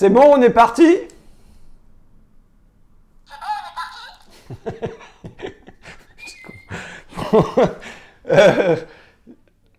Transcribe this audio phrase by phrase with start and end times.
[0.00, 0.82] C'est bon, on est parti
[8.30, 8.76] Euh,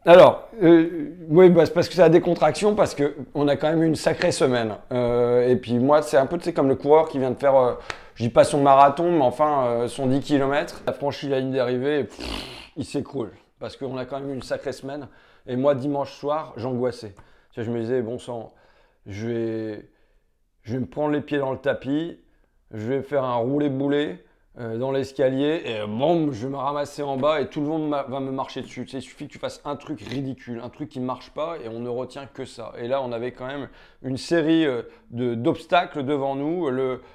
[0.05, 3.81] alors, euh, oui, bah, c'est parce que c'est la décontraction, parce qu'on a quand même
[3.81, 4.76] eu une sacrée semaine.
[4.92, 7.73] Euh, et puis moi, c'est un peu comme le coureur qui vient de faire, euh,
[8.13, 10.81] je dis pas son marathon, mais enfin son 10 km.
[10.85, 12.07] Il a franchi la ligne d'arrivée
[12.77, 13.31] il s'écroule.
[13.59, 15.07] Parce qu'on a quand même eu une sacrée semaine.
[15.47, 17.15] Et moi, dimanche soir, j'angoissais.
[17.57, 18.53] Je me disais, bon sang,
[19.07, 19.89] je vais,
[20.64, 22.20] je vais me prendre les pieds dans le tapis,
[22.72, 24.20] je vais faire un roulé-boulé
[24.59, 27.90] euh, dans l'escalier et boum, je vais me ramasser en bas et tout le monde
[27.90, 28.85] va me marcher dessus.
[28.85, 31.55] Tu il suffit que tu fasses un truc ridicule, un truc qui ne marche pas
[31.63, 32.73] et on ne retient que ça.
[32.77, 33.70] Et là, on avait quand même
[34.04, 36.70] une série euh, d'obstacles devant nous.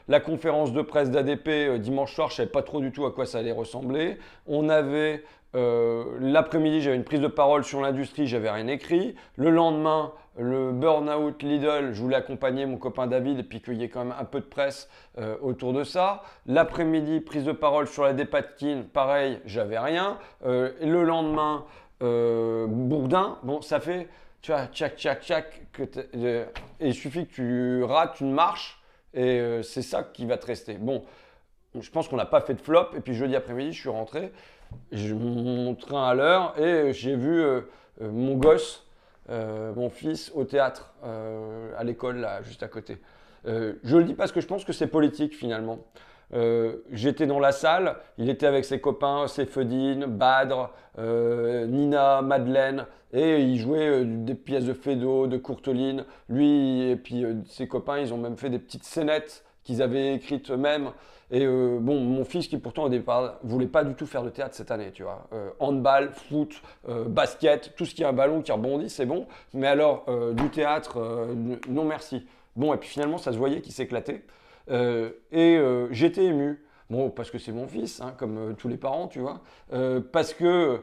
[0.09, 3.05] La conférence de presse d'ADP euh, dimanche soir, je ne savais pas trop du tout
[3.05, 4.17] à quoi ça allait ressembler.
[4.47, 5.23] On avait
[5.57, 9.15] euh, l'après-midi, j'avais une prise de parole sur l'industrie, j'avais rien écrit.
[9.37, 13.85] Le lendemain, le burn-out Lidl, je voulais accompagner mon copain David et puis qu'il y
[13.85, 14.89] ait quand même un peu de presse
[15.19, 16.23] euh, autour de ça.
[16.47, 20.19] L'après-midi, prise de parole sur la dépatine, pareil, j'avais rien.
[20.45, 21.65] Euh, le lendemain,
[21.99, 24.09] Bourdin, bon, ça fait,
[24.43, 25.63] tu vois, tchac, tchac, tchac,
[26.13, 26.45] et
[26.81, 28.83] il suffit que tu rates une marche
[29.15, 30.75] et c'est ça qui va te rester.
[30.75, 31.05] Bon,
[31.81, 32.89] je pense qu'on n'a pas fait de flop.
[32.97, 34.33] Et puis jeudi après-midi, je suis rentré,
[34.93, 37.61] mon train à l'heure et j'ai vu euh,
[38.03, 38.87] euh, mon gosse,
[39.31, 40.95] euh, mon fils, au théâtre,
[41.77, 42.99] à l'école, là, juste à côté.
[43.45, 45.79] Je le dis parce que je pense que c'est politique finalement.
[46.91, 53.59] J'étais dans la salle, il était avec ses copains, Sefedine, Badre, Nina, Madeleine, et il
[53.59, 56.05] jouait des pièces de Fédo, de Courteline.
[56.29, 60.51] Lui et puis ses copains, ils ont même fait des petites scénettes qu'ils avaient écrites
[60.51, 60.93] eux-mêmes.
[61.33, 64.31] Et euh, bon, mon fils qui pourtant au départ voulait pas du tout faire de
[64.31, 65.27] théâtre cette année, tu vois.
[65.33, 69.27] Euh, handball, foot, euh, basket, tout ce qui a un ballon qui rebondit, c'est bon.
[69.53, 71.27] Mais alors du théâtre,
[71.69, 72.27] non merci.
[72.55, 74.25] Bon, et puis finalement, ça se voyait qu'il s'éclatait.
[74.71, 75.61] Et
[75.91, 76.63] j'étais ému.
[76.89, 79.41] Bon, parce que c'est mon fils, hein, comme tous les parents, tu vois.
[80.13, 80.81] Parce que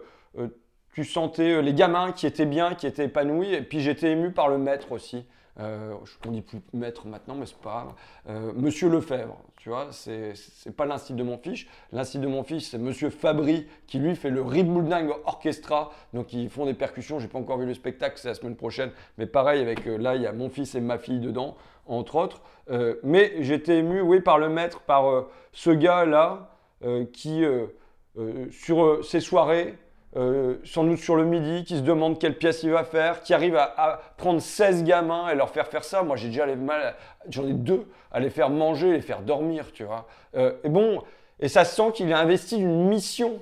[0.93, 3.53] tu sentais les gamins qui étaient bien, qui étaient épanouis.
[3.53, 5.25] Et puis j'étais ému par le maître aussi.
[5.59, 5.93] Euh,
[6.25, 7.93] ne dis plus maître maintenant, mais c'est pas grave.
[8.29, 10.33] Euh, Monsieur Lefebvre, tu vois, c'est
[10.75, 11.65] pas l'institut de mon fils.
[11.91, 15.91] L'institut de mon fils, c'est Monsieur Fabry qui lui fait le Riboulding Orchestra.
[16.13, 17.19] Donc ils font des percussions.
[17.19, 18.91] J'ai pas encore vu le spectacle, c'est la semaine prochaine.
[19.17, 22.15] Mais pareil, avec euh, là, il y a mon fils et ma fille dedans, entre
[22.15, 22.41] autres.
[22.71, 26.49] Euh, mais j'étais ému, oui, par le maître, par ce gars-là
[27.13, 27.45] qui,
[28.51, 29.77] sur ses soirées,
[30.15, 33.33] euh, sans doute sur le midi, qui se demande quelle pièce il va faire, qui
[33.33, 36.03] arrive à, prendre 16 gamins et leur faire faire ça.
[36.03, 36.95] Moi, j'ai déjà les mal,
[37.29, 40.07] j'en ai deux, à les faire manger, les faire dormir, tu vois.
[40.35, 41.01] Euh, et bon,
[41.39, 43.41] et ça sent qu'il a investi une mission.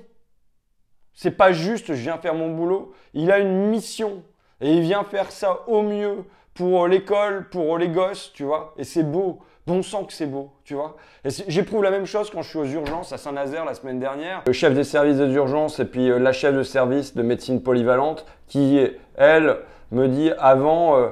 [1.12, 2.94] C'est pas juste, je viens faire mon boulot.
[3.12, 4.22] Il a une mission
[4.60, 8.74] et il vient faire ça au mieux pour l'école, pour les gosses, tu vois.
[8.78, 9.40] Et c'est beau.
[9.64, 10.96] Bon sang que c'est beau, tu vois.
[11.24, 14.42] J'éprouve la même chose quand je suis aux urgences à Saint-Nazaire la semaine dernière.
[14.44, 17.62] Le chef des services des urgences et puis euh, la chef de service de médecine
[17.62, 18.84] polyvalente qui,
[19.14, 19.58] elle,
[19.92, 21.10] me dit avant, euh,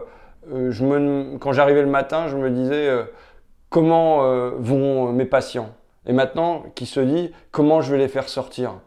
[0.52, 2.90] euh, je me, quand j'arrivais le matin, je me disais
[3.68, 5.70] comment vont mes patients.
[6.06, 8.80] Et maintenant, qui se dit comment je vais les faire sortir.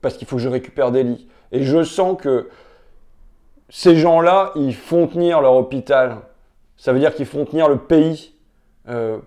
[0.00, 1.28] Parce qu'il faut que je récupère des lits.
[1.52, 2.48] Et je sens que
[3.68, 6.16] ces gens-là, ils font tenir leur hôpital.
[6.76, 8.35] Ça veut dire qu'ils font tenir le pays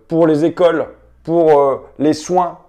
[0.08, 0.88] pour les écoles,
[1.24, 2.59] pour euh, les soins,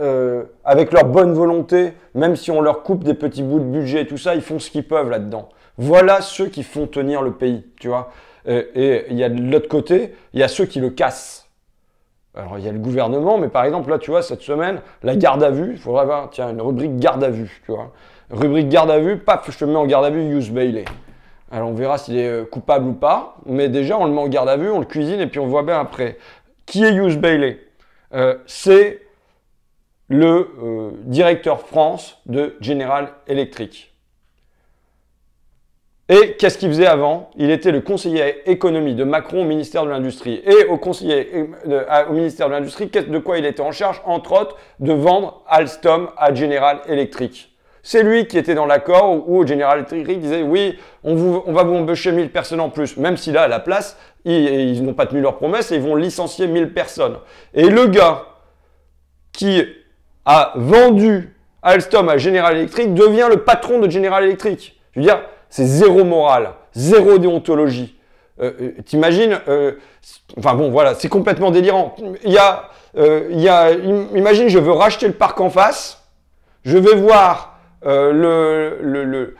[0.00, 4.02] euh, avec leur bonne volonté, même si on leur coupe des petits bouts de budget
[4.02, 5.48] et tout ça, ils font ce qu'ils peuvent là-dedans.
[5.78, 8.10] Voilà ceux qui font tenir le pays, tu vois.
[8.48, 11.48] Euh, et il y a de l'autre côté, il y a ceux qui le cassent.
[12.34, 15.16] Alors il y a le gouvernement, mais par exemple là, tu vois, cette semaine, la
[15.16, 17.92] garde à vue, il faudrait avoir, tiens, une rubrique garde à vue, tu vois.
[18.30, 20.84] Rubrique garde à vue, paf, je te mets en garde à vue, use Bailey.
[21.52, 24.28] Alors on verra s'il est euh, coupable ou pas, mais déjà on le met en
[24.28, 26.16] garde à vue, on le cuisine et puis on voit bien après.
[26.70, 27.58] Qui est Hughes Bailey
[28.14, 29.02] Euh, C'est
[30.08, 33.92] le euh, directeur France de General Electric.
[36.08, 37.30] Et qu'est-ce qu'il faisait avant?
[37.36, 40.42] Il était le conseiller économie de Macron au ministère de l'Industrie.
[40.44, 44.00] Et au, conseiller, euh, au ministère de l'Industrie, de quoi il était en charge?
[44.04, 47.50] Entre autres, de vendre Alstom à General Electric.
[47.82, 52.12] C'est lui qui était dans l'accord où General Electric disait oui, on, va vous embaucher
[52.12, 55.20] 1000 personnes en plus, même si là, à la place, ils, ils n'ont pas tenu
[55.20, 57.16] leur promesse et ils vont licencier 1000 personnes.
[57.54, 58.24] Et le gars
[59.32, 59.62] qui
[60.24, 64.80] a vendu Alstom à General Electric devient le patron de General Electric.
[64.92, 67.96] Je veux dire, c'est zéro morale, zéro déontologie.
[68.40, 69.72] Euh, euh, T'imagines euh,
[70.38, 71.94] Enfin bon, voilà, c'est complètement délirant.
[72.24, 76.02] Il y a, il y a, im- imagine, je veux racheter le parc en face,
[76.64, 79.34] je vais voir euh, le-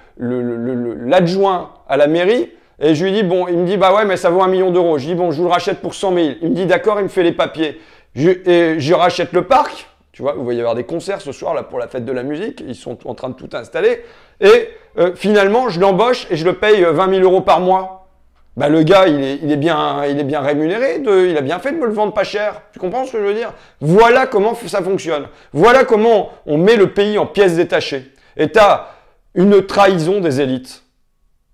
[1.09, 2.50] l'adjoint à la mairie
[2.81, 4.71] Et je lui dis, bon, il me dit, bah ouais, mais ça vaut un million
[4.71, 4.99] d'euros.
[4.99, 6.29] Je dis, bon, je vous le rachète pour 100 000.
[6.43, 7.81] Il me dit, d'accord, il me fait les papiers.
[8.17, 9.87] Et je rachète le parc.
[10.12, 12.12] Tu vois, vous voyez y avoir des concerts ce soir là pour la fête de
[12.12, 12.65] la musique.
[12.67, 14.03] Ils sont en train de tout installer.
[14.41, 18.09] Et euh, finalement, je l'embauche et je le paye 20 000 euros par mois.
[18.56, 22.12] Bah, le gars, il est, bien, rémunéré, il a bien fait de me le vendre
[22.12, 22.62] pas cher.
[22.73, 23.53] Tu comprends ce que je veux dire?
[23.81, 25.29] Voilà comment ça fonctionne.
[25.53, 28.11] Voilà comment on met le pays en pièces détachées.
[28.37, 28.88] Et tu as
[29.35, 30.82] une trahison des élites.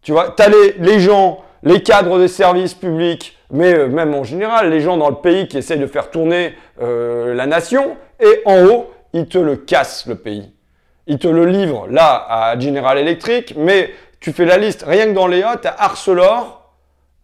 [0.07, 4.15] Tu vois, tu as les, les, gens, les cadres des services publics, mais euh, même
[4.15, 7.97] en général, les gens dans le pays qui essayent de faire tourner euh, la nation,
[8.21, 10.53] et en haut, ils te le cassent, le pays.
[11.09, 15.13] Ils te le livrent là à General Electric, mais tu fais la liste, rien que
[15.13, 16.71] dans les hauts, tu as Arcelor,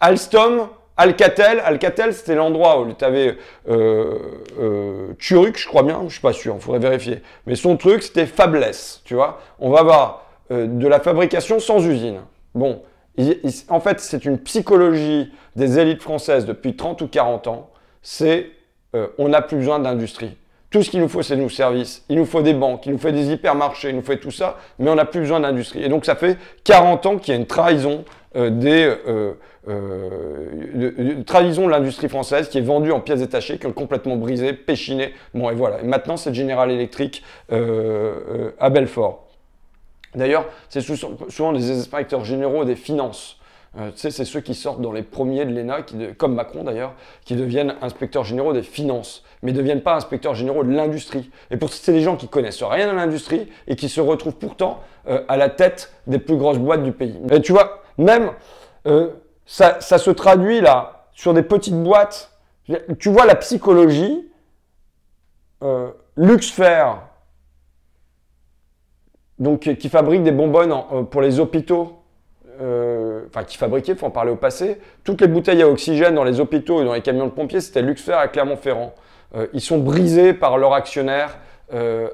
[0.00, 1.62] Alstom, Alcatel.
[1.64, 3.36] Alcatel, c'était l'endroit où tu avais
[3.68, 4.18] euh,
[4.58, 7.22] euh, Turuk, je crois bien, je suis pas sûr, il faudrait vérifier.
[7.46, 9.40] Mais son truc, c'était Fabless, tu vois.
[9.60, 12.22] On va avoir euh, de la fabrication sans usine.
[12.54, 12.82] Bon,
[13.68, 17.70] en fait, c'est une psychologie des élites françaises depuis 30 ou 40 ans.
[18.02, 18.50] C'est
[19.16, 20.36] on n'a plus besoin d'industrie.
[20.68, 22.04] Tout ce qu'il nous faut, c'est nos services.
[22.10, 24.58] Il nous faut des banques, il nous faut des hypermarchés, il nous faut tout ça,
[24.78, 25.82] mais on n'a plus besoin d'industrie.
[25.82, 28.04] Et donc, ça fait 40 ans qu'il y a une trahison
[28.34, 28.94] des
[29.68, 34.52] euh, trahison de l'industrie française qui est vendue en pièces détachées, qui est complètement brisé,
[34.52, 35.14] péchiné.
[35.34, 35.80] Bon, et voilà.
[35.80, 37.22] Et maintenant, c'est General Electric
[37.52, 39.28] euh, euh, à Belfort.
[40.14, 43.38] D'ailleurs, c'est souvent des inspecteurs généraux des finances.
[43.74, 45.78] tu sais, c'est ceux qui sortent dans les premiers de l'ENA,
[46.18, 46.94] comme Macron d'ailleurs,
[47.24, 51.30] qui deviennent inspecteurs généraux des finances, mais ne deviennent pas inspecteurs généraux de l'industrie.
[51.50, 54.80] Et pour c'est des gens qui connaissent rien à l'industrie et qui se retrouvent pourtant
[55.06, 57.18] à la tête des plus grosses boîtes du pays.
[57.30, 58.32] Et tu vois, même
[59.46, 62.30] ça, se traduit là sur des petites boîtes.
[62.98, 64.28] Tu vois la psychologie.
[65.62, 66.86] Euh, Luxfer,
[69.38, 71.98] donc qui fabrique des bonbonnes euh, pour les hôpitaux,
[72.60, 74.78] euh, enfin qui fabriquait, il faut en parler au passé.
[75.04, 77.82] Toutes les bouteilles à oxygène dans les hôpitaux et dans les camions de pompiers, c'était
[77.82, 78.94] Luxfer à Clermont-Ferrand.
[79.52, 81.38] ils sont brisés par leur actionnaire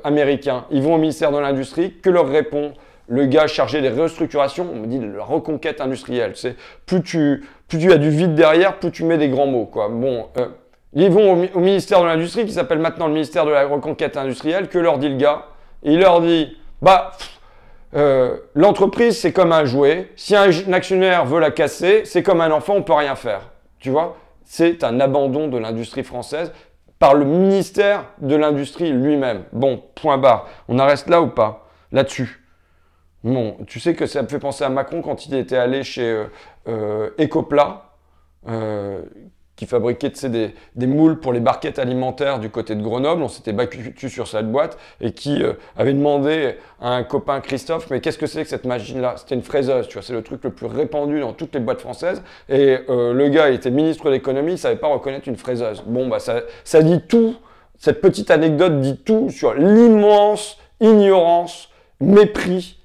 [0.04, 0.66] américain.
[0.70, 2.72] Ils vont au ministère de l'Industrie, que leur répond
[3.08, 6.32] le gars chargé des restructurations, on me dit la reconquête industrielle.
[6.34, 6.56] C'est
[6.86, 9.64] plus tu, plus tu as du vide derrière, plus tu mets des grands mots.
[9.64, 9.88] Quoi.
[9.88, 10.48] Bon, euh,
[10.92, 14.68] ils vont au, ministère de l'Industrie, qui s'appelle maintenant le ministère de la reconquête industrielle.
[14.68, 15.46] Que leur dit le gars
[15.82, 17.12] Il leur dit, bah,
[17.94, 20.12] euh, l'entreprise c'est comme un jouet.
[20.16, 23.50] Si un, actionnaire veut la casser, c'est comme un enfant, on peut rien faire.
[23.78, 24.16] Tu vois?
[24.44, 26.52] C'est un abandon de l'industrie française
[26.98, 29.44] par le ministère de l'Industrie lui-même.
[29.52, 30.48] Bon, point barre.
[30.68, 31.68] On en reste là ou pas?
[31.92, 32.44] Là-dessus.
[33.24, 36.08] Bon, tu sais que ça me fait penser à Macron quand il était allé chez
[36.08, 36.24] euh,
[36.68, 37.10] euh
[38.48, 39.02] euh,
[39.58, 43.22] qui fabriquait des, des, moules pour les barquettes alimentaires du côté de Grenoble.
[43.22, 47.90] On s'était battu sur cette boîte et qui euh, avait demandé à un copain Christophe,
[47.90, 49.14] mais qu'est-ce que c'est que cette machine-là?
[49.16, 51.80] C'était une fraiseuse, tu vois, c'est le truc le plus répandu dans toutes les boîtes
[51.80, 52.22] françaises.
[52.48, 55.82] Et le gars, il était ministre de l'économie, il savait pas reconnaître une fraiseuse.
[55.84, 57.34] Bon, bah ça, dit tout.
[57.78, 61.68] Cette petite anecdote dit tout sur l'immense ignorance,
[62.00, 62.78] mépris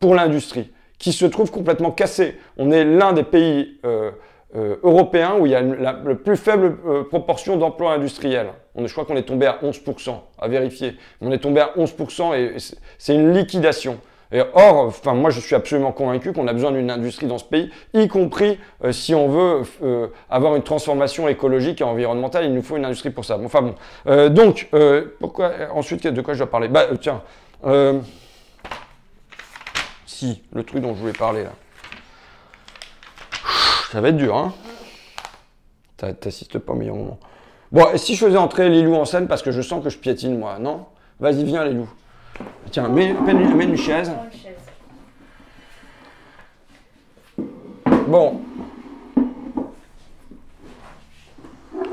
[0.00, 2.38] pour l'industrie, qui se trouve complètement cassé.
[2.56, 4.10] On est l'un des pays euh,
[4.56, 8.48] euh, européens où il y a la, plus faible euh, proportion d'emplois industriels.
[8.76, 10.96] On je crois qu'on est tombé à 11%, à vérifier.
[11.20, 12.56] On est tombé à 11% et
[12.98, 13.98] c'est une liquidation.
[14.30, 17.44] Et or, enfin, moi je suis absolument convaincu qu'on a besoin d'une industrie dans ce
[17.44, 18.58] pays, y compris
[18.90, 19.62] si on veut
[20.28, 23.38] avoir une transformation écologique et environnementale, il nous faut une industrie pour ça.
[23.44, 24.30] enfin bon.
[24.30, 24.70] donc,
[25.20, 26.66] pourquoi, ensuite, de quoi je dois parler?
[26.66, 27.22] Bah, tiens.
[30.06, 31.50] Si, le truc dont je voulais parler là.
[33.94, 34.52] Ça va être dur, hein
[35.96, 37.16] T'assistes pas au meilleur moment.
[37.70, 39.98] Bon, et si je faisais entrer Lilou en scène parce que je sens que je
[39.98, 40.86] piétine moi, non?
[41.20, 41.88] Vas-y, viens Lilou.
[42.72, 44.10] Tiens, mets, une chaise.
[48.08, 48.40] Bon.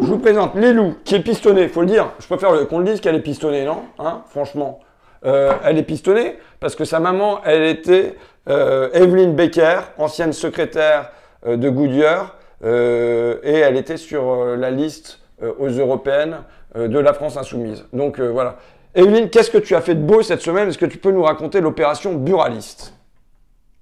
[0.01, 2.13] Je vous présente Lilou, qui est pistonnée, faut le dire.
[2.17, 3.83] Je préfère qu'on le dise qu'elle est pistonnée, non?
[3.99, 4.79] Hein Franchement.
[5.23, 8.17] Euh, elle est pistonnée parce que sa maman, elle était
[8.49, 11.11] euh, Evelyn Becker, ancienne secrétaire
[11.45, 16.37] de Goodyear, et elle était sur la liste aux européennes
[16.75, 17.85] de la France insoumise.
[17.93, 18.57] Donc voilà.
[18.93, 20.67] Evelyn, qu'est-ce que tu as fait de beau cette semaine?
[20.67, 22.93] Est-ce que tu peux nous raconter l'opération buraliste?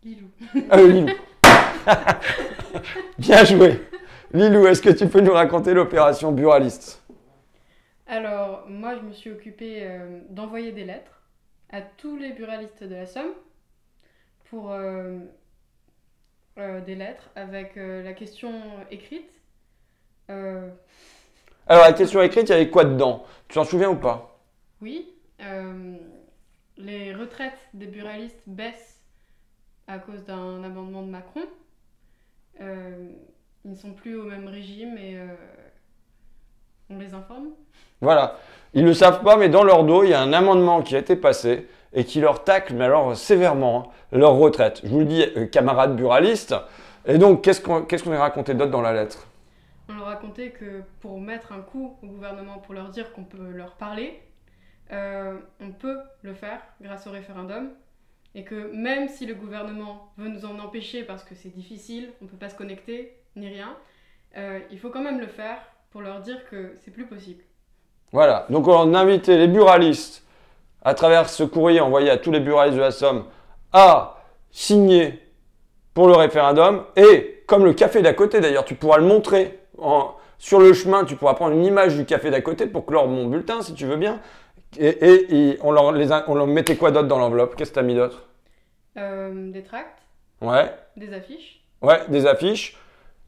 [0.04, 0.28] Lilou.
[0.54, 1.08] Lilou.
[3.18, 3.82] Bien joué.
[4.32, 7.02] Lilou, est-ce que tu peux nous raconter l'opération buraliste?
[8.08, 9.88] Alors, moi, je me suis occupée
[10.30, 11.22] d'envoyer des lettres
[11.72, 13.34] à tous les buralistes de la Somme
[14.50, 15.20] pour euh,
[16.60, 18.52] euh, des lettres avec euh, la question
[18.92, 19.30] écrite.
[20.30, 23.26] Alors la question écrite, il y avait quoi dedans?
[23.48, 24.40] Tu t'en souviens ou pas?
[24.82, 25.10] Oui.
[26.78, 29.00] les retraites des buralistes baissent
[29.88, 31.42] à cause d'un amendement de Macron.
[32.62, 33.10] euh,
[33.66, 35.26] ils ne sont plus au même régime et euh,
[36.90, 37.50] on les informe.
[38.02, 38.38] Voilà.
[38.74, 40.96] Ils ne le savent pas, mais dans leur dos, il y a un amendement qui
[40.96, 44.82] a été passé et qui leur tacle, mais alors sévèrement, hein, leur retraite.
[44.84, 46.56] Je vous le dis, euh, camarades buralistes.
[47.06, 49.28] Et donc, qu'est-ce qu'on qu'est-ce qu'on a raconté d'autre dans la lettre?
[49.90, 53.50] On leur racontait que pour mettre un coup au gouvernement, pour leur dire qu'on peut
[53.52, 54.22] leur parler,
[54.92, 57.72] euh, on peut le faire grâce au référendum.
[58.36, 62.26] Et que même si le gouvernement veut nous en empêcher parce que c'est difficile, on
[62.26, 63.76] ne peut pas se connecter, ni rien,
[64.38, 65.58] euh, il faut quand même le faire
[65.90, 67.44] pour leur dire que c'est plus possible.
[68.12, 68.46] Voilà.
[68.52, 70.24] Donc, on a invité les buralistes,
[70.84, 73.26] à travers ce courrier envoyé à tous les buralistes de la Somme,
[73.74, 74.18] à
[74.52, 75.20] signer
[75.94, 76.84] pour le référendum.
[76.96, 81.04] Et comme le café d'à côté, d'ailleurs, tu pourras le montrer en- sur le chemin,
[81.04, 83.86] tu pourras prendre une image du café d'à côté pour clore mon bulletin, si tu
[83.86, 84.20] veux bien.
[84.78, 87.56] Et, et- et on, leur, les a- on leur mettait quoi d'autre dans l'enveloppe?
[87.56, 88.24] Qu'est-ce que tu as mis d'autre?
[88.98, 89.98] Euh, des tracts,
[90.42, 90.72] Ouais.
[90.96, 91.62] des affiches.
[91.82, 92.78] Ouais, des affiches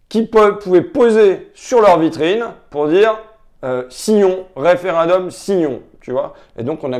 [0.09, 3.17] qui po- pouvaient poser sur leur vitrine pour dire
[3.63, 6.33] euh, signons, référendum, signons, tu vois.
[6.57, 6.99] Et donc on a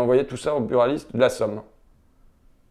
[0.00, 1.62] envoyé tout ça aux buralistes de la Somme.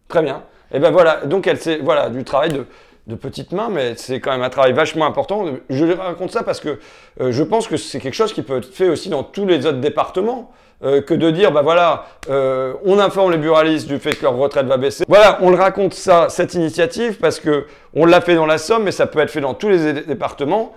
[0.07, 0.43] Très bien.
[0.73, 2.65] Et ben voilà, donc elle c'est voilà du travail de,
[3.07, 5.45] de petite main, mais c'est quand même un travail vachement important.
[5.69, 6.79] Je raconte ça parce que
[7.19, 9.65] euh, je pense que c'est quelque chose qui peut être fait aussi dans tous les
[9.65, 10.51] autres départements.
[10.83, 14.35] euh, que de dire, bah voilà, euh, on informe les buralistes du fait que leur
[14.35, 15.03] retraite va baisser.
[15.07, 18.83] Voilà, on le raconte ça, cette initiative, parce que on l'a fait dans la Somme,
[18.85, 20.73] mais ça peut être fait dans tous les dé- départements.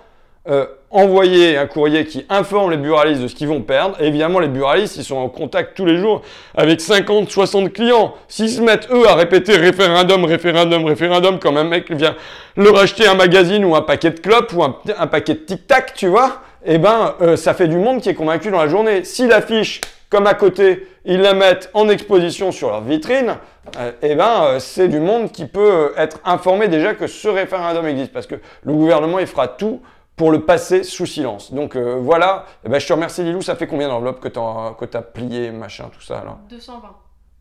[0.46, 3.96] Euh, envoyer un courrier qui informe les buralistes de ce qu'ils vont perdre.
[4.00, 6.20] Évidemment, les buralistes, ils sont en contact tous les jours
[6.54, 8.14] avec 50, 60 clients.
[8.28, 12.14] S'ils se mettent, eux, à répéter référendum, référendum, référendum, comme un mec vient
[12.58, 16.08] leur acheter un magazine ou un paquet de clopes ou un, paquet de tic-tac, tu
[16.08, 19.02] vois, eh ben, euh, ça fait du monde qui est convaincu dans la journée.
[19.02, 23.36] Si l'affiche, comme à côté, ils la mettent en exposition sur leur vitrine,
[23.78, 28.12] euh, eh ben, c'est du monde qui peut être informé déjà que ce référendum existe.
[28.12, 29.80] Parce que le gouvernement, il fera tout
[30.16, 31.52] pour le passer sous silence.
[31.52, 34.96] Donc euh, voilà, Eh ben, je te remercie Lilou, ça fait combien d'enveloppes que tu
[34.96, 36.94] as, plié, machin, tout ça là 220.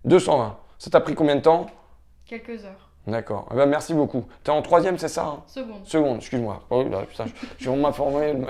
[0.06, 0.58] 220.
[0.80, 1.68] Ça t'a pris combien de temps
[2.25, 2.89] Quelques heures.
[3.06, 3.48] D'accord.
[3.51, 4.25] Eh ben, merci beaucoup.
[4.44, 5.86] T'es en troisième, c'est ça hein Seconde.
[5.86, 6.62] Seconde, excuse-moi.
[6.70, 8.48] Oh là, putain, je, je vais m'informer ma,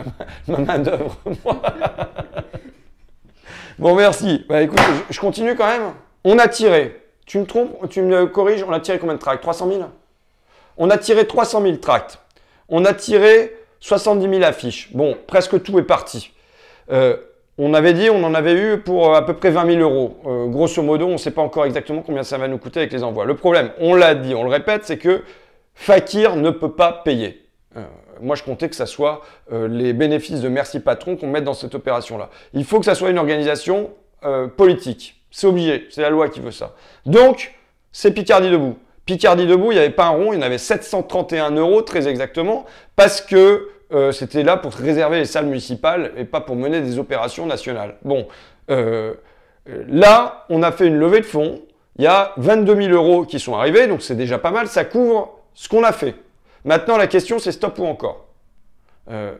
[0.48, 1.18] ma main d'œuvre.
[1.44, 1.60] moi.
[3.80, 4.46] bon, merci.
[4.48, 5.94] Bah écoute, je, je continue quand même.
[6.24, 9.42] On a tiré, tu me trompes, tu me corriges, on a tiré combien de tracts?
[9.42, 9.82] 300 000
[10.77, 12.20] On a tiré 300 000 tracts.
[12.70, 14.89] On a tiré 70 000 affiches.
[14.93, 16.31] Bon, presque tout est parti.
[16.89, 17.17] Euh,
[17.57, 20.17] on avait dit, on en avait eu pour euh, à peu près 20 000 euros.
[20.25, 22.93] Euh, grosso modo, on ne sait pas encore exactement combien ça va nous coûter avec
[22.93, 23.25] les envois.
[23.25, 25.23] Le problème, on l'a dit, on le répète, c'est que
[25.75, 27.41] Fakir ne peut pas payer.
[28.21, 29.21] Moi, je comptais que ça soit
[29.51, 32.29] les bénéfices de Merci Patron qu'on mette dans cette opération-là.
[32.53, 33.89] Il faut que ça soit une organisation
[34.55, 35.19] politique.
[35.31, 36.75] C'est obligé, c'est la loi qui veut ça.
[37.07, 37.55] Donc,
[37.91, 38.77] c'est Picardie debout.
[39.07, 42.07] Picardie debout, il n'y avait pas un rond, il y en avait 731 euros très
[42.07, 46.81] exactement, parce que euh, c'était là pour réserver les salles municipales et pas pour mener
[46.81, 47.95] des opérations nationales.
[48.03, 48.27] Bon,
[48.69, 49.13] euh,
[49.69, 51.62] euh, là, on a fait une levée de fonds.
[51.97, 54.67] Il y a 22 000 euros qui sont arrivés, donc c'est déjà pas mal.
[54.67, 56.15] Ça couvre ce qu'on a fait.
[56.65, 58.25] Maintenant, la question, c'est stop ou encore.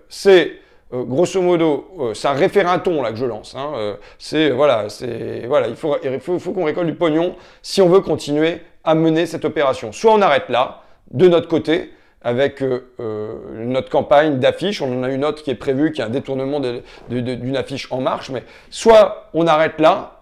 [0.08, 0.52] C'est
[0.92, 3.56] grosso modo, euh, c'est un référenton là que je lance.
[3.58, 3.96] hein.
[4.20, 7.90] C'est voilà, c'est voilà, il faut, il faut, faut qu'on récolte du pognon si on
[7.90, 9.92] veut continuer à mener cette opération.
[9.92, 11.92] Soit on arrête là, de notre côté,
[12.24, 13.34] avec euh, euh,
[13.66, 14.82] notre campagne d'affiches.
[14.82, 16.62] On en a une autre qui est prévue, qui est un détournement
[17.10, 18.30] d'une affiche en marche.
[18.30, 20.22] Mais soit on arrête là,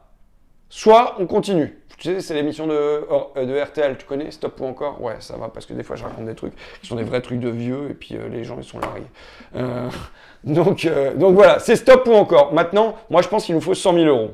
[0.70, 1.78] soit on continue.
[1.98, 5.00] Tu sais, c'est l'émission de, or- euh, RTL, tu connais Stop ou encore?
[5.04, 7.22] Ouais, ça va, parce que des fois je raconte des trucs qui sont des vrais
[7.22, 9.04] trucs de vieux, et puis les gens ils sont largués.
[10.44, 12.52] Donc, donc voilà, c'est Stop ou encore.
[12.52, 14.32] Maintenant, moi je pense qu'il nous faut 100 000 euros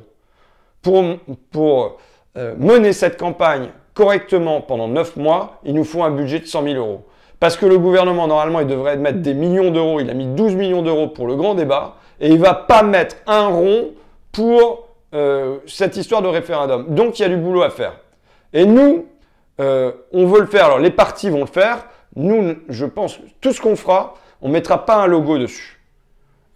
[0.80, 1.04] pour,
[1.50, 1.98] pour
[2.34, 6.76] mener cette campagne correctement pendant 9 mois, il nous faut un budget de 100 000
[6.76, 7.04] euros.
[7.40, 10.00] Parce que le gouvernement, normalement, il devrait mettre des millions d'euros.
[10.00, 11.96] Il a mis 12 millions d'euros pour le grand débat.
[12.20, 13.92] Et il va pas mettre un rond
[14.32, 16.86] pour euh, cette histoire de référendum.
[16.88, 17.94] Donc, il y a du boulot à faire.
[18.52, 19.06] Et nous,
[19.60, 20.66] euh, on veut le faire.
[20.66, 21.86] Alors, les partis vont le faire.
[22.16, 25.77] Nous, je pense, tout ce qu'on fera, on mettra pas un logo dessus.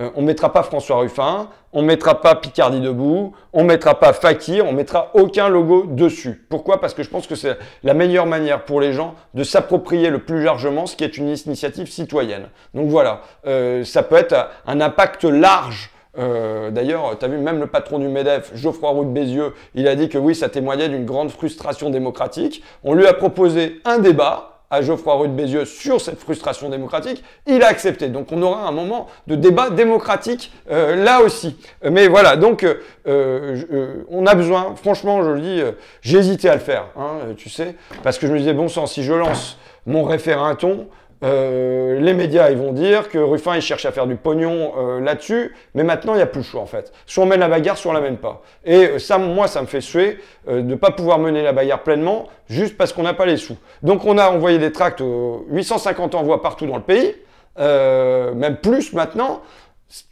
[0.01, 4.67] Euh, on mettra pas François Ruffin, on mettra pas Picardie debout, on mettra pas Fakir,
[4.67, 6.45] on mettra aucun logo dessus.
[6.49, 6.81] Pourquoi?
[6.81, 10.21] Parce que je pense que c'est la meilleure manière pour les gens de s'approprier le
[10.21, 12.49] plus largement ce qui est une initiative citoyenne.
[12.75, 15.91] Donc voilà, euh, ça peut être un impact large.
[16.19, 19.89] Euh, D'ailleurs, tu as vu même le patron du MEDEF, Geoffroy Roux de Bézieux, il
[19.89, 22.63] a dit que oui, ça témoignait d'une grande frustration démocratique.
[22.85, 27.23] On lui a proposé un débat à Geoffroy Roux de Bézieux sur cette frustration démocratique,
[27.47, 28.09] il a accepté.
[28.09, 31.57] Donc on aura un moment de débat démocratique euh, là aussi.
[31.89, 32.77] Mais voilà, donc euh,
[33.07, 35.63] euh, on a besoin, franchement je le dis,
[36.01, 38.87] j'ai hésité à le faire, hein, tu sais, parce que je me disais, bon sang,
[38.87, 40.87] si je lance mon référendum,
[41.23, 45.01] euh, les médias, ils vont dire que Ruffin, il cherche à faire du pognon euh,
[45.01, 46.93] là-dessus, mais maintenant, il n'y a plus le choix, en fait.
[47.07, 48.43] Soit on mène la bagarre, soit on la mène pas.
[48.65, 51.83] Et euh, ça, moi, ça me fait suer de ne pas pouvoir mener la bagarre
[51.83, 53.57] pleinement, juste parce qu'on n'a pas les sous.
[53.83, 55.03] Donc, on a envoyé des tracts,
[55.51, 57.15] 850 envois partout dans le pays,
[57.59, 59.43] même plus maintenant.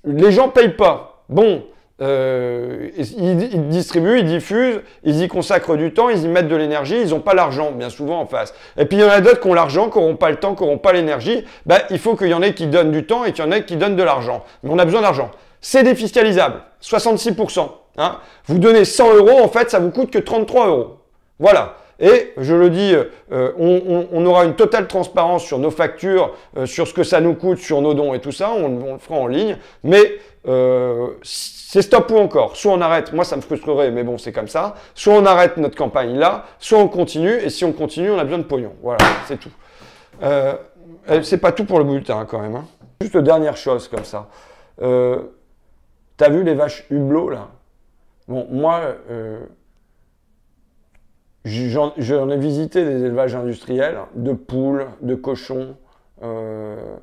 [0.04, 1.24] Les gens payent pas.
[1.28, 1.64] Bon,
[2.02, 7.00] euh, ils, distribuent, ils diffusent, ils y consacrent du temps, ils y mettent de l'énergie,
[7.02, 8.54] ils n'ont pas l'argent, bien souvent en face.
[8.78, 10.54] Et puis il y en a d'autres qui ont l'argent, qui n'auront pas le temps,
[10.54, 11.44] qui n'auront pas l'énergie.
[11.66, 13.52] Ben, il faut qu'il y en ait qui donnent du temps et qu'il y en
[13.52, 14.44] ait qui donnent de l'argent.
[14.62, 15.30] Mais on a besoin d'argent.
[15.60, 17.68] C'est défiscalisable, 66%.
[17.98, 18.16] Hein.
[18.46, 20.96] Vous donnez 100 euros, en fait, ça vous coûte que 33 euros.
[21.38, 21.76] Voilà.
[22.00, 22.94] Et je le dis,
[23.30, 27.34] euh, on, aura une totale transparence sur nos factures, euh, sur ce que ça nous
[27.34, 28.50] coûte, sur nos dons et tout ça.
[28.56, 29.58] On, le fera en ligne.
[29.84, 30.12] Mais
[30.48, 32.56] euh, c'est stop ou encore.
[32.56, 34.74] Soit on arrête, moi ça me frustrerait, mais bon, c'est comme ça.
[34.94, 37.34] Soit on arrête notre campagne là, soit on continue.
[37.34, 38.72] Et si on continue, on a besoin de pognon.
[38.82, 39.50] Voilà, c'est tout.
[41.22, 42.56] c'est pas tout pour le bulletin quand même.
[42.56, 42.64] Hein.
[43.00, 44.28] Juste dernière chose comme ça.
[44.78, 47.48] T'as vu les vaches hublot là?
[48.28, 48.80] Bon, moi,
[51.44, 55.74] J'en ai visité des élevages industriels de poules, de cochons,
[56.22, 56.96] euh,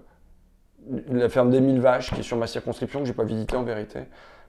[1.09, 3.63] la ferme des mille vaches qui est sur ma circonscription que j'ai pas visité en
[3.63, 3.99] vérité.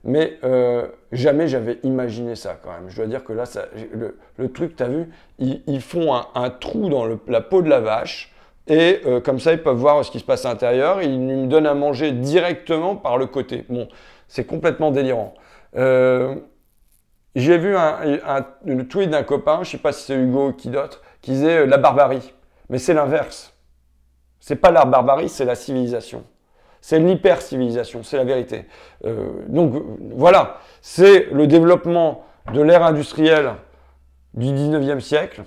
[0.04, 2.88] Mais euh, jamais j'avais imaginé ça quand même.
[2.88, 3.66] Je dois dire que là, ça,
[4.36, 8.32] le, truc, tu as vu, ils, font un, trou dans la peau de la vache
[8.68, 11.02] et euh, comme ça, ils peuvent voir ce qui se passe à l'intérieur.
[11.02, 13.64] Ils me donnent à manger directement par le côté.
[13.68, 13.88] Bon,
[14.28, 15.34] c'est complètement délirant.
[17.38, 18.42] J'ai vu un,
[18.88, 21.58] tweet d'un copain, je ne sais pas si c'est Hugo ou qui d'autre, qui disait
[21.58, 22.34] euh, la barbarie.
[22.68, 23.54] Mais c'est l'inverse.
[24.48, 26.24] C'est pas la barbarie, c'est la civilisation.
[26.80, 28.64] C'est l'hyper-civilisation, c'est la vérité.
[29.04, 29.74] Euh, donc
[30.14, 32.24] voilà, c'est le développement
[32.54, 33.56] de l'ère industrielle
[34.32, 35.42] du 19e siècle,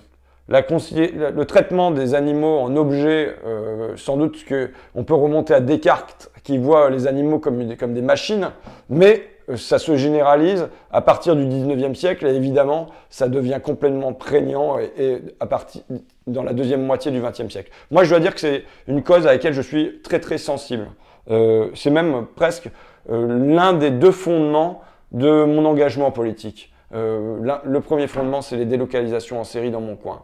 [0.49, 6.59] le traitement des animaux en objets, euh, sans doute qu'on peut remonter à Descartes qui
[6.59, 8.51] voit les animaux comme, des machines,
[8.87, 14.77] mais ça se généralise à partir du 19e siècle et évidemment ça devient complètement prégnant
[14.79, 15.81] et, à partir
[16.27, 17.71] dans la deuxième moitié du 20e siècle.
[17.89, 20.87] Moi je dois dire que c'est une cause à laquelle je suis très très sensible.
[21.29, 22.69] Euh, c'est même presque
[23.09, 26.73] euh, l'un des deux fondements de mon engagement politique.
[26.93, 30.23] le premier fondement c'est les délocalisations en série dans mon coin.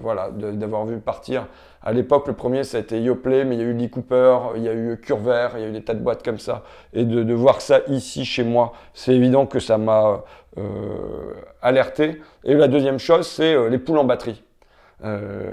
[0.00, 1.46] Voilà, d'avoir vu partir
[1.82, 4.38] à l'époque, le premier, ça a été Yoplait, mais il y a eu Lee Cooper,
[4.56, 6.64] il y a eu Curver, il y a eu des tas de boîtes comme ça.
[6.92, 10.24] Et de, voir ça ici, chez moi, c'est évident que ça m'a
[10.58, 12.20] euh, alerté.
[12.44, 14.42] Et la deuxième chose, c'est euh, les poules en batterie.
[15.04, 15.50] Euh,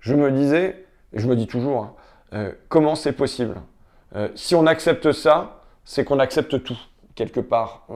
[0.00, 1.94] je me disais, et je me dis toujours,
[2.32, 3.54] hein, comment c'est possible?
[4.36, 6.78] Si on accepte ça, c'est qu'on accepte tout,
[7.14, 7.86] quelque part.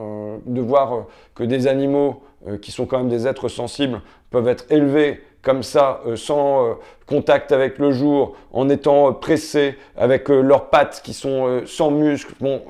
[0.45, 2.23] de voir que des animaux,
[2.61, 6.73] qui sont quand même des êtres sensibles, peuvent être élevés comme ça, euh, sans euh,
[7.05, 12.33] contact avec le jour, en étant euh, pressés, avec leurs pattes qui sont sans muscles.
[12.39, 12.61] Bon,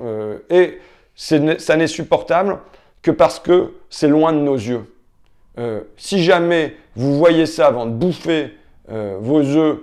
[0.49, 0.79] et
[1.15, 2.59] ça n'est supportable
[3.01, 4.85] que parce que c'est loin de nos yeux.
[5.97, 8.53] si jamais vous voyez ça avant de bouffer
[8.87, 9.79] vos œufs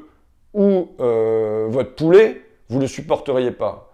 [0.54, 3.92] ou votre poulet, vous ne le supporteriez pas.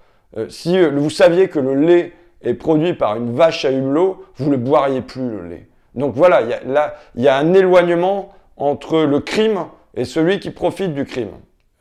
[0.48, 4.56] si vous saviez que le lait est produit par une vache à hublot, vous ne
[4.56, 5.66] boiriez plus le lait.
[5.94, 10.94] Donc voilà, là, il y a un éloignement entre le crime et celui qui profite
[10.94, 11.32] du crime.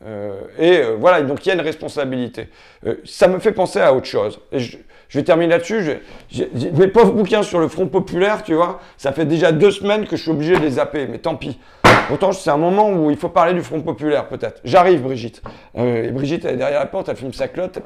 [0.06, 2.50] Euh, et euh, voilà, donc il y a une responsabilité.
[2.86, 4.40] Euh, ça me fait penser à autre chose.
[4.52, 4.78] Et je,
[5.14, 6.00] vais terminer là-dessus.
[6.74, 10.16] Mes pauvres bouquins sur le Front Populaire, tu vois, ça fait déjà deux semaines que
[10.16, 11.60] je suis obligé de les zapper, mais tant pis.
[12.08, 14.62] Pourtant, c'est un moment où il faut parler du Front Populaire, peut-être.
[14.64, 15.42] J'arrive, Brigitte.
[15.76, 17.80] et Brigitte, elle est derrière la porte, elle fume sa clotte,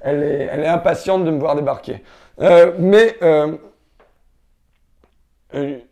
[0.00, 2.02] elle, est, elle est, impatiente de me voir débarquer.
[2.78, 3.16] mais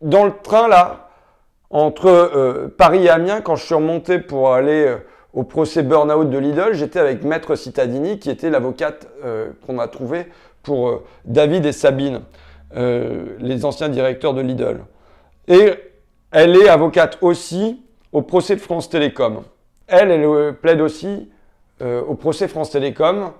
[0.01, 1.11] dans le train, là,
[1.71, 4.97] entre euh, Paris et Amiens, quand je suis remonté pour aller euh,
[5.33, 9.87] au procès burn-out de Lidl, j'étais avec Maître Cittadini, qui était l'avocate euh, qu'on a
[9.87, 10.27] trouvée
[10.63, 12.21] pour David et Sabine,
[12.75, 14.81] les anciens directeurs de Lidl.
[15.47, 15.73] Et
[16.29, 19.41] elle est avocate aussi au procès de France Télécom.
[19.87, 21.31] Elle, elle plaide aussi
[21.81, 23.31] au procès France Télécom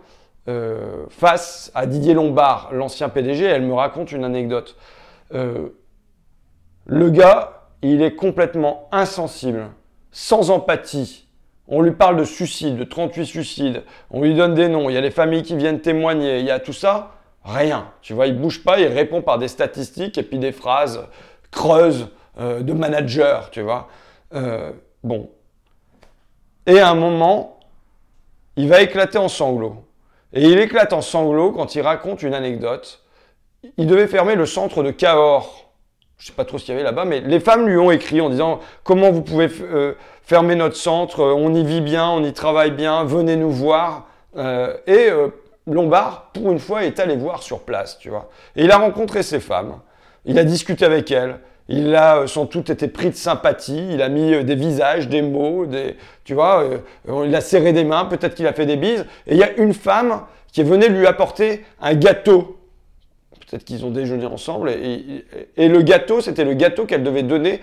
[1.09, 3.45] face à Didier Lombard, l'ancien PDG.
[3.45, 4.75] Elle me raconte une anecdote.
[6.85, 9.69] Le gars, il est complètement insensible,
[10.11, 11.27] sans empathie.
[11.67, 14.97] On lui parle de suicide, de 38 suicides, on lui donne des noms, il y
[14.97, 17.11] a les familles qui viennent témoigner, il y a tout ça,
[17.43, 17.91] rien.
[18.01, 21.07] Tu vois, il bouge pas, il répond par des statistiques et puis des phrases
[21.49, 23.87] creuses euh, de manager, tu vois.
[24.33, 24.71] Euh,
[25.03, 25.29] bon.
[26.65, 27.59] Et à un moment,
[28.55, 29.85] il va éclater en sanglots.
[30.33, 33.03] Et il éclate en sanglots quand il raconte une anecdote.
[33.77, 35.70] Il devait fermer le centre de Cahors
[36.21, 38.21] je sais pas trop ce qu'il y avait là-bas, mais les femmes lui ont écrit
[38.21, 42.23] en disant comment vous pouvez euh, fermer notre centre, euh, on y vit bien, on
[42.23, 44.05] y travaille bien, venez nous voir.
[44.37, 45.09] Euh, et
[45.65, 48.29] Lombard, pour une fois, est allé voir sur place, tu vois.
[48.55, 49.79] Et il a rencontré ces femmes,
[50.25, 54.09] il a discuté avec elles, il a sans doute été pris de sympathie, il a
[54.09, 56.65] mis des visages, des mots, des, tu vois,
[57.25, 59.05] il a serré des mains, peut-être qu'il a fait des bises.
[59.25, 62.60] Et il y a une femme qui venue lui apporter un gâteau
[63.51, 64.69] Peut-être qu'ils ont déjeuné ensemble.
[64.69, 67.59] Et, le gâteau, c'était le gâteau qu'elle devait donner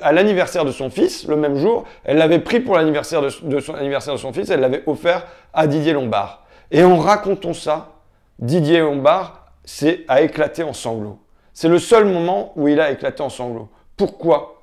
[0.00, 1.82] à l'anniversaire de son fils le même jour.
[2.04, 4.48] Elle l'avait pris pour l'anniversaire de, son fils.
[4.48, 6.46] Elle l'avait offert à Didier Lombard.
[6.70, 7.94] Et en racontant ça,
[8.38, 9.50] Didier Lombard
[10.06, 11.18] a éclaté en sanglots.
[11.52, 13.70] C'est le seul moment où il a éclaté en sanglots.
[13.96, 14.62] Pourquoi?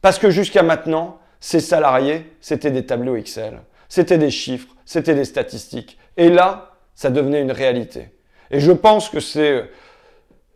[0.00, 3.60] Parce que jusqu'à maintenant, ses salariés, c'était des tableaux Excel,
[3.90, 5.98] c'était des chiffres, c'était des statistiques.
[6.16, 8.08] Et là, ça devenait une réalité.
[8.52, 9.62] Et je pense que c'est euh,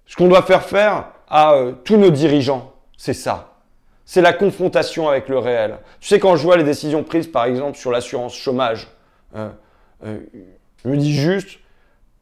[0.06, 2.72] ce qu'on doit faire faire à euh, tous nos dirigeants.
[2.96, 3.54] C'est ça.
[4.04, 5.78] C'est la confrontation avec le réel.
[5.98, 8.86] Tu sais, quand je vois les décisions prises, par exemple, sur l'assurance chômage,
[9.34, 9.48] euh,
[10.04, 11.58] je me dis juste,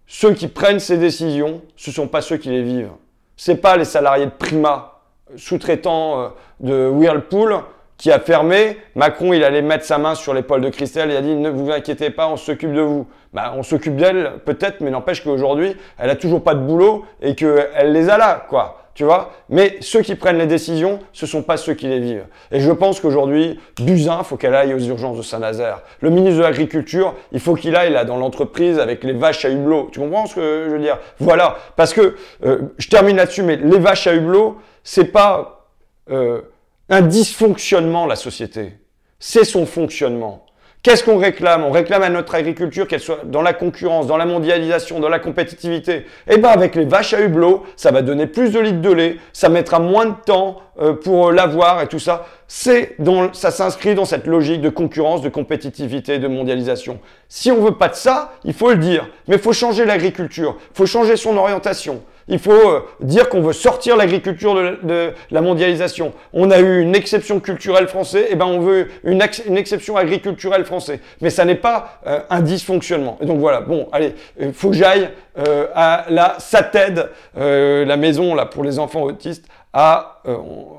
[0.07, 2.93] ceux qui prennent ces décisions, ce ne sont pas ceux qui les vivent.
[3.37, 5.03] Ce n'est pas les salariés de Prima,
[5.37, 7.65] sous-traitants de Whirlpool,
[7.97, 8.79] qui a fermé.
[8.95, 11.71] Macron, il allait mettre sa main sur l'épaule de Christelle et a dit ne vous
[11.71, 13.07] inquiétez pas, on s'occupe de vous.
[13.33, 17.35] Bah, on s'occupe d'elle peut-être, mais n'empêche qu'aujourd'hui, elle a toujours pas de boulot et
[17.35, 18.81] qu'elle les a là, quoi.
[18.95, 19.33] Tu vois?
[19.49, 22.27] Mais ceux qui prennent les décisions, ce sont pas ceux qui les vivent.
[22.53, 25.83] Et je pense qu'aujourd'hui, Buzyn, faut qu'elle aille aux urgences de Saint-Nazaire.
[26.01, 29.49] Le ministre de l'Agriculture, il faut qu'il aille là dans l'entreprise avec les vaches à
[29.49, 29.89] hublot.
[29.91, 30.99] Tu comprends ce que je veux dire?
[31.19, 31.57] Voilà.
[31.75, 35.67] Parce que, euh, je termine là-dessus, mais les vaches à hublot, c'est pas...
[36.11, 36.43] Euh,
[36.89, 38.79] un dysfonctionnement, la société.
[39.19, 40.45] C'est son fonctionnement.
[40.85, 41.65] Qu'est-ce qu'on réclame?
[41.65, 45.19] On réclame à notre agriculture qu'elle soit dans la concurrence, dans la mondialisation, dans la
[45.19, 46.05] compétitivité.
[46.29, 49.17] Eh bien, avec les vaches à hublot, ça va donner plus de litres de lait,
[49.33, 52.27] ça mettra moins de temps euh, pour l'avoir et tout ça.
[52.49, 52.99] C'est
[53.33, 57.01] ça s'inscrit dans cette logique de concurrence, de compétitivité, de mondialisation.
[57.31, 59.09] Si on veut pas de ça, il faut le dire.
[59.27, 62.03] Mais il faut changer l'agriculture, il faut changer son orientation.
[62.29, 66.13] Il faut euh, dire qu'on veut sortir l'agriculture de, la mondialisation.
[66.33, 70.65] On a eu une exception culturelle française, et eh ben on veut une, exception agriculturelle
[70.65, 71.01] française.
[71.21, 73.19] Mais ça n'est pas euh, un dysfonctionnement.
[73.21, 78.35] Et donc voilà, bon, allez, il faut que j'aille euh, à la SATED, la maison
[78.35, 80.23] là pour les enfants autistes, à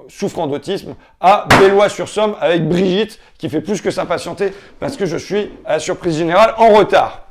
[0.08, 5.52] souffrant d'autisme, à Bellois-sur-Somme avec Brigitte qui fait plus que s'impatienter parce que je suis
[5.66, 7.25] à la surprise générale en retard.